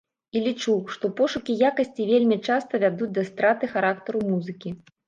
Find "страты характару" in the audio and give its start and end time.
3.31-4.27